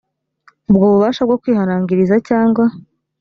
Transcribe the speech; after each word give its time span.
ubwo 0.69 0.85
bubasha 0.93 1.21
bwo 1.27 1.37
kwihanangiriza 1.41 2.15
cyangwa 2.27 2.63